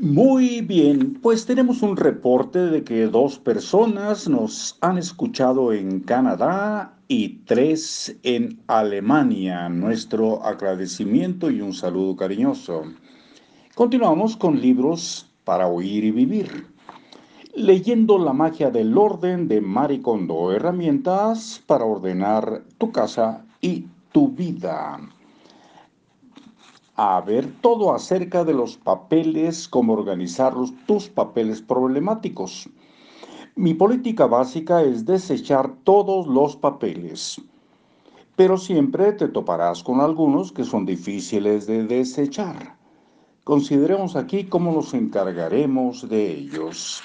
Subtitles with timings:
[0.00, 6.96] Muy bien, pues tenemos un reporte de que dos personas nos han escuchado en Canadá
[7.08, 9.68] y tres en Alemania.
[9.68, 12.84] Nuestro agradecimiento y un saludo cariñoso.
[13.74, 16.68] Continuamos con libros para oír y vivir.
[17.56, 25.00] Leyendo La magia del orden de Maricondo, herramientas para ordenar tu casa y tu vida
[27.00, 30.52] a ver todo acerca de los papeles, cómo organizar
[30.84, 32.68] tus papeles problemáticos.
[33.54, 37.40] Mi política básica es desechar todos los papeles,
[38.34, 42.76] pero siempre te toparás con algunos que son difíciles de desechar.
[43.44, 47.00] Consideremos aquí cómo nos encargaremos de ellos.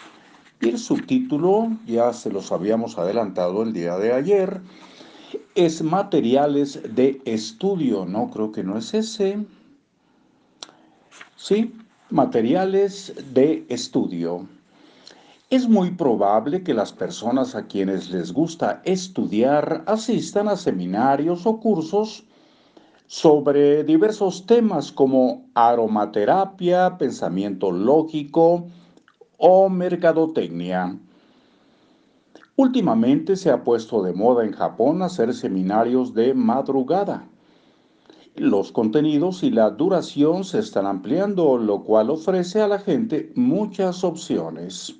[0.59, 4.59] Y el subtítulo, ya se los habíamos adelantado el día de ayer,
[5.53, 8.07] es materiales de estudio.
[8.07, 9.45] No, creo que no es ese.
[11.43, 11.73] ¿Sí?
[12.09, 14.47] Materiales de estudio.
[15.49, 21.59] Es muy probable que las personas a quienes les gusta estudiar asistan a seminarios o
[21.59, 22.23] cursos
[23.07, 28.67] sobre diversos temas como aromaterapia, pensamiento lógico
[29.37, 30.97] o mercadotecnia.
[32.55, 37.27] Últimamente se ha puesto de moda en Japón hacer seminarios de madrugada.
[38.35, 44.03] Los contenidos y la duración se están ampliando, lo cual ofrece a la gente muchas
[44.03, 44.95] opciones.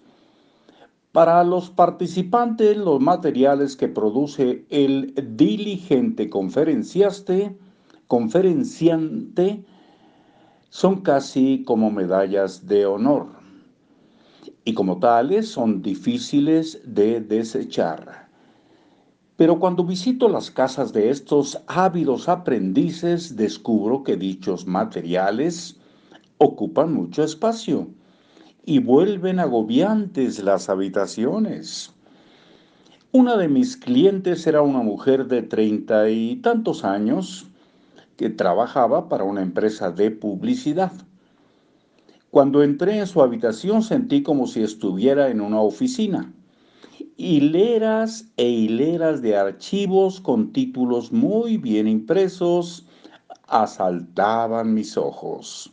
[1.12, 7.58] Para los participantes, los materiales que produce el diligente conferenciaste,
[8.08, 9.66] conferenciante
[10.70, 13.28] son casi como medallas de honor
[14.66, 18.23] y como tales son difíciles de desechar.
[19.36, 25.80] Pero cuando visito las casas de estos ávidos aprendices, descubro que dichos materiales
[26.38, 27.88] ocupan mucho espacio
[28.64, 31.92] y vuelven agobiantes las habitaciones.
[33.12, 37.48] Una de mis clientes era una mujer de treinta y tantos años
[38.18, 40.92] que trabajaba para una empresa de publicidad.
[42.30, 46.32] Cuando entré en su habitación sentí como si estuviera en una oficina
[47.18, 52.86] hileras e hileras de archivos con títulos muy bien impresos
[53.48, 55.72] asaltaban mis ojos.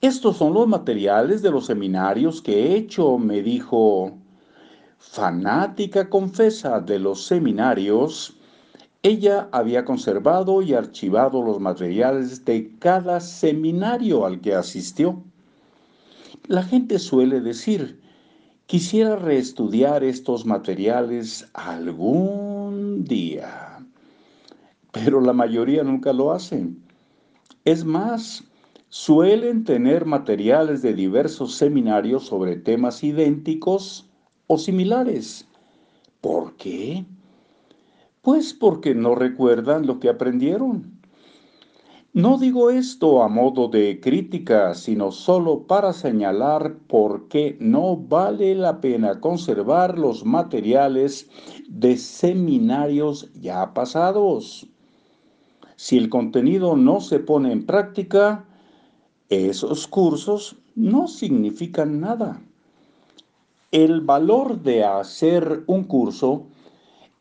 [0.00, 4.18] Estos son los materiales de los seminarios que he hecho, me dijo.
[4.98, 8.36] Fanática confesa de los seminarios,
[9.02, 15.22] ella había conservado y archivado los materiales de cada seminario al que asistió.
[16.46, 18.00] La gente suele decir,
[18.72, 23.84] Quisiera reestudiar estos materiales algún día,
[24.92, 26.82] pero la mayoría nunca lo hacen.
[27.66, 28.42] Es más,
[28.88, 34.08] suelen tener materiales de diversos seminarios sobre temas idénticos
[34.46, 35.46] o similares.
[36.22, 37.04] ¿Por qué?
[38.22, 41.01] Pues porque no recuerdan lo que aprendieron.
[42.14, 48.54] No digo esto a modo de crítica, sino solo para señalar por qué no vale
[48.54, 51.30] la pena conservar los materiales
[51.68, 54.66] de seminarios ya pasados.
[55.76, 58.44] Si el contenido no se pone en práctica,
[59.30, 62.42] esos cursos no significan nada.
[63.70, 66.44] El valor de hacer un curso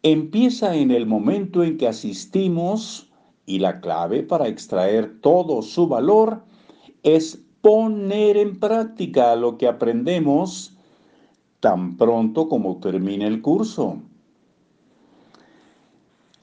[0.04, 3.08] empieza en el momento en que asistimos
[3.52, 6.42] y la clave para extraer todo su valor
[7.04, 10.78] es poner en práctica lo que aprendemos
[11.60, 14.02] tan pronto como termine el curso.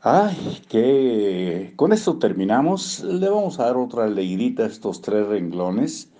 [0.02, 3.00] Ay, que con esto terminamos.
[3.02, 6.12] Le vamos a dar otra leidita a estos tres renglones,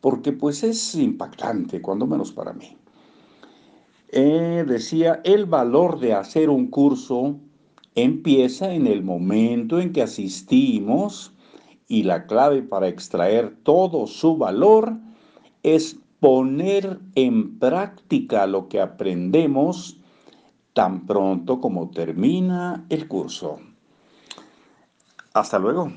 [0.00, 2.76] porque pues es impactante, cuando menos para mí.
[4.08, 7.36] Eh, decía, el valor de hacer un curso
[7.94, 11.32] empieza en el momento en que asistimos
[11.88, 14.96] y la clave para extraer todo su valor
[15.62, 19.98] es poner en práctica lo que aprendemos
[20.72, 23.58] tan pronto como termina el curso.
[25.34, 25.92] Hasta luego.